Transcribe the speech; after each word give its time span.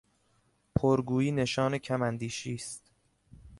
پرگویی 0.75 1.31
نشان 1.31 1.77
کم 1.77 2.01
اندیشی 2.01 2.55
است. 2.55 2.91